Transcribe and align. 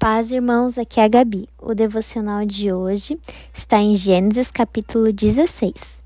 Paz, 0.00 0.32
irmãos, 0.32 0.78
aqui 0.78 0.98
é 0.98 1.04
a 1.04 1.08
Gabi. 1.08 1.46
O 1.60 1.74
devocional 1.74 2.46
de 2.46 2.72
hoje 2.72 3.20
está 3.52 3.82
em 3.82 3.94
Gênesis 3.94 4.50
capítulo 4.50 5.12
16. 5.12 6.00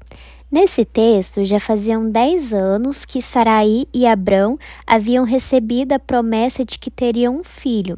Nesse 0.50 0.84
texto, 0.84 1.44
já 1.44 1.60
faziam 1.60 2.10
10 2.10 2.52
anos 2.52 3.04
que 3.04 3.22
Saraí 3.22 3.86
e 3.94 4.04
Abrão 4.04 4.58
haviam 4.84 5.24
recebido 5.24 5.92
a 5.92 6.00
promessa 6.00 6.64
de 6.64 6.76
que 6.76 6.90
teriam 6.90 7.36
um 7.36 7.44
filho, 7.44 7.96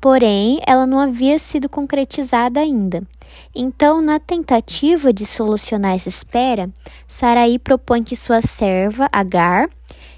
porém 0.00 0.60
ela 0.66 0.86
não 0.86 0.98
havia 0.98 1.38
sido 1.38 1.68
concretizada 1.68 2.58
ainda. 2.58 3.02
Então, 3.54 4.00
na 4.00 4.18
tentativa 4.18 5.12
de 5.12 5.26
solucionar 5.26 5.94
essa 5.94 6.08
espera, 6.08 6.70
Saraí 7.06 7.58
propõe 7.58 8.02
que 8.02 8.16
sua 8.16 8.40
serva, 8.40 9.10
Agar, 9.12 9.68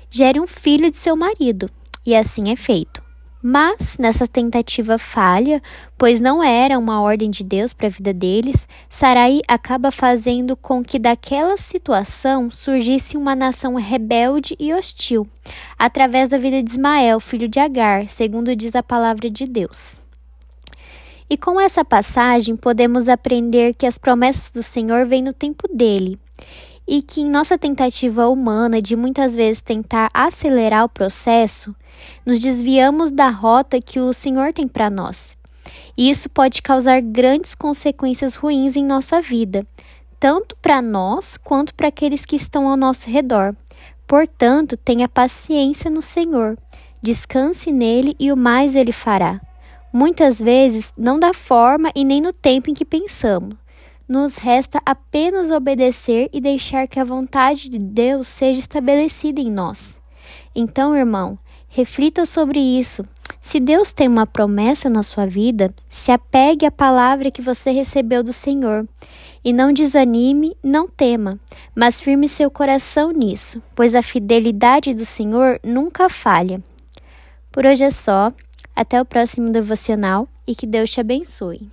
gere 0.09 0.39
um 0.39 0.47
filho 0.47 0.89
de 0.89 0.97
seu 0.97 1.17
marido, 1.17 1.69
e 2.07 2.15
assim 2.15 2.53
é 2.53 2.55
feito. 2.55 3.06
Mas, 3.49 3.97
nessa 3.97 4.27
tentativa 4.27 4.99
falha, 4.99 5.63
pois 5.97 6.21
não 6.21 6.43
era 6.43 6.77
uma 6.77 7.01
ordem 7.01 7.31
de 7.31 7.45
Deus 7.45 7.73
para 7.73 7.87
a 7.87 7.91
vida 7.91 8.13
deles, 8.13 8.67
Sarai 8.89 9.41
acaba 9.47 9.93
fazendo 9.93 10.57
com 10.57 10.83
que 10.83 10.99
daquela 10.99 11.57
situação 11.57 12.51
surgisse 12.51 13.17
uma 13.17 13.37
nação 13.37 13.77
rebelde 13.77 14.57
e 14.59 14.75
hostil, 14.75 15.29
através 15.79 16.31
da 16.31 16.39
vida 16.39 16.61
de 16.61 16.73
Ismael, 16.73 17.21
filho 17.21 17.47
de 17.47 17.61
Agar, 17.61 18.09
segundo 18.09 18.57
diz 18.57 18.75
a 18.75 18.83
palavra 18.83 19.31
de 19.31 19.47
Deus. 19.47 20.01
E 21.31 21.37
com 21.37 21.61
essa 21.61 21.85
passagem 21.85 22.57
podemos 22.57 23.09
aprender 23.09 23.77
que 23.77 23.87
as 23.87 23.97
promessas 23.97 24.51
do 24.51 24.61
Senhor 24.61 25.07
vêm 25.07 25.23
no 25.23 25.33
tempo 25.33 25.69
dele 25.73 26.19
e 26.87 27.03
que 27.03 27.21
em 27.21 27.29
nossa 27.29 27.59
tentativa 27.59 28.29
humana 28.29 28.81
de 28.81 28.95
muitas 28.95 29.35
vezes 29.35 29.61
tentar 29.61 30.09
acelerar 30.15 30.85
o 30.85 30.89
processo, 30.89 31.75
nos 32.25 32.41
desviamos 32.41 33.11
da 33.11 33.29
rota 33.29 33.81
que 33.81 33.99
o 33.99 34.13
Senhor 34.13 34.53
tem 34.53 34.69
para 34.69 34.89
nós. 34.89 35.37
E 35.97 36.09
isso 36.09 36.29
pode 36.29 36.63
causar 36.63 37.01
grandes 37.03 37.55
consequências 37.55 38.35
ruins 38.35 38.77
em 38.77 38.85
nossa 38.85 39.21
vida, 39.21 39.67
tanto 40.21 40.57
para 40.57 40.81
nós 40.81 41.37
quanto 41.37 41.75
para 41.75 41.89
aqueles 41.89 42.25
que 42.25 42.37
estão 42.37 42.69
ao 42.69 42.77
nosso 42.77 43.11
redor. 43.11 43.57
Portanto, 44.07 44.77
tenha 44.77 45.09
paciência 45.09 45.91
no 45.91 46.01
Senhor, 46.01 46.57
descanse 47.03 47.73
nele 47.73 48.15
e 48.21 48.31
o 48.31 48.37
mais 48.37 48.77
ele 48.77 48.93
fará. 48.93 49.41
Muitas 49.93 50.39
vezes 50.39 50.93
não 50.97 51.19
da 51.19 51.33
forma 51.33 51.91
e 51.95 52.05
nem 52.05 52.21
no 52.21 52.33
tempo 52.33 52.71
em 52.71 52.75
que 52.75 52.85
pensamos 52.85 53.57
nos 54.09 54.37
resta 54.37 54.81
apenas 54.85 55.51
obedecer 55.51 56.29
e 56.33 56.41
deixar 56.41 56.87
que 56.87 57.01
a 57.01 57.05
vontade 57.05 57.69
de 57.69 57.79
Deus 57.79 58.27
seja 58.27 58.61
estabelecida 58.61 59.41
em 59.41 59.51
nós. 59.51 60.01
Então, 60.55 60.97
irmão, 60.97 61.39
reflita 61.69 62.25
sobre 62.25 62.61
isso. 62.61 63.05
Se 63.41 63.61
Deus 63.61 63.93
tem 63.93 64.09
uma 64.09 64.27
promessa 64.27 64.89
na 64.89 65.03
sua 65.03 65.27
vida, 65.27 65.73
se 65.89 66.11
apegue 66.11 66.67
à 66.67 66.71
palavra 66.71 67.31
que 67.31 67.43
você 67.43 67.71
recebeu 67.71 68.23
do 68.23 68.33
Senhor. 68.33 68.89
E 69.45 69.53
não 69.53 69.73
desanime, 69.73 70.57
não 70.63 70.89
tema, 70.89 71.39
mas 71.73 72.01
firme 72.01 72.29
seu 72.29 72.51
coração 72.51 73.13
nisso, 73.13 73.63
pois 73.77 73.95
a 73.95 74.03
fidelidade 74.03 74.93
do 74.93 75.05
Senhor 75.05 75.61
nunca 75.63 76.09
falha. 76.09 76.61
Por 77.53 77.65
hoje 77.65 77.85
é 77.85 77.91
só. 77.91 78.33
Até 78.75 79.01
o 79.01 79.07
próximo 79.07 79.51
devocional 79.51 80.29
e 80.47 80.55
que 80.55 80.67
Deus 80.67 80.91
te 80.91 81.01
abençoe. 81.01 81.71